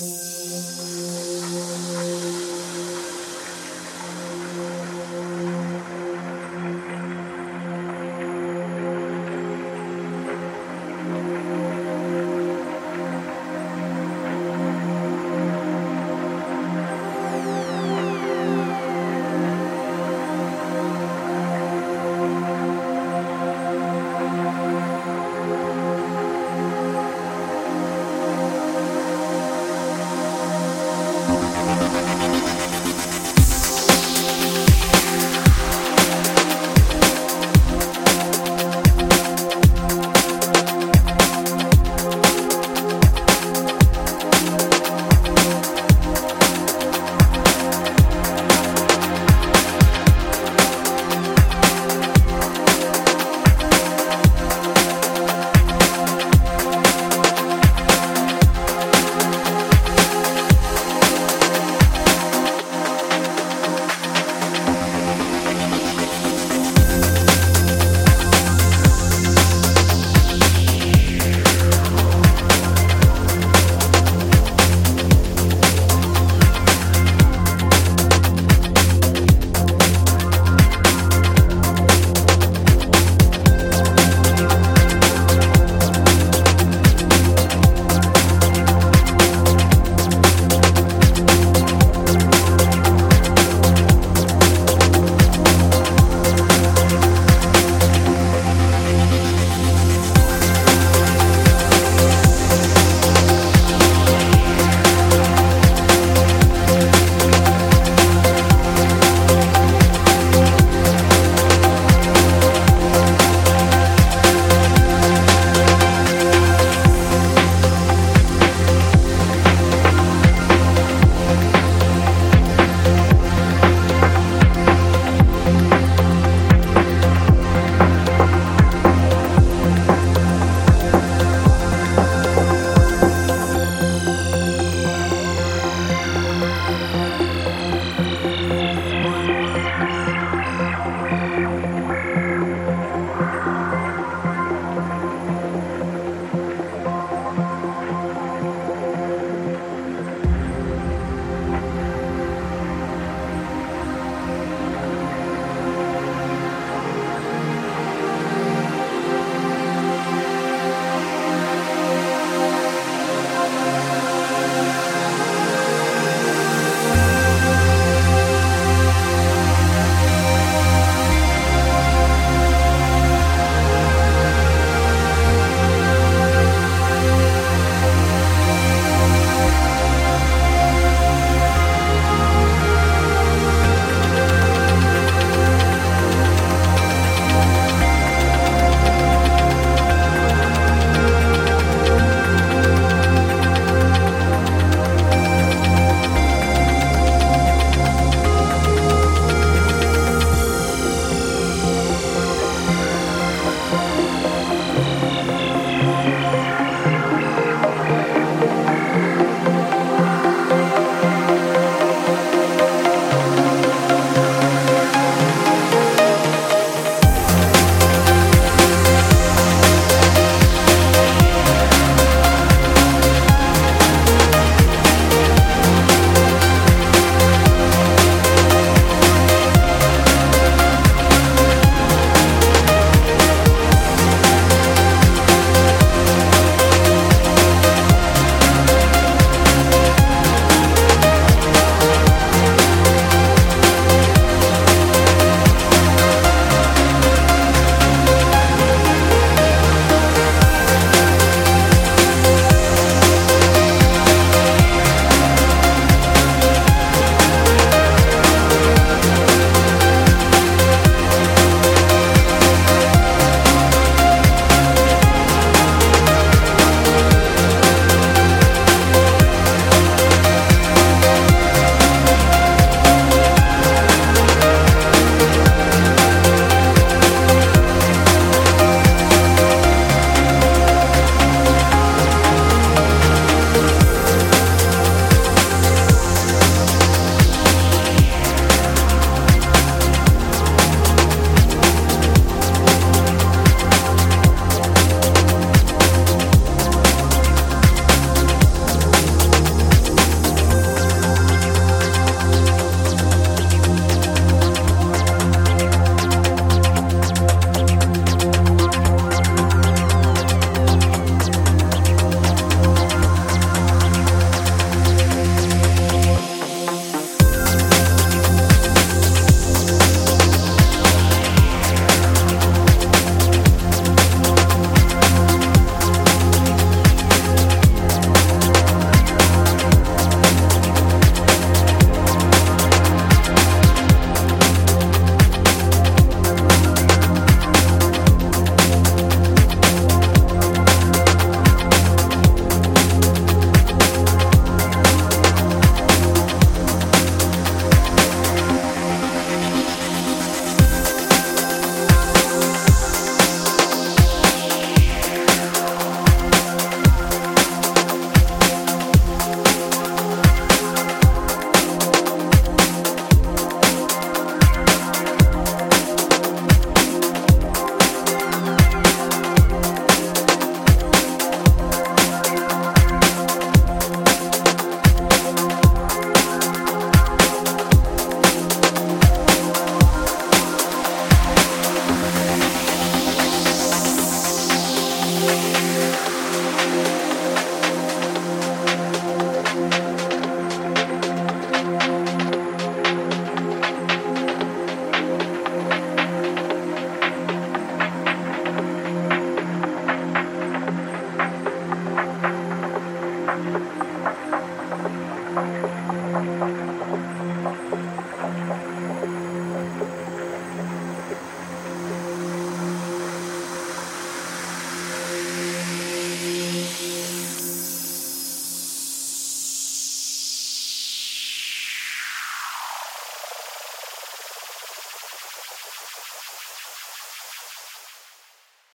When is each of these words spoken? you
you 0.00 0.27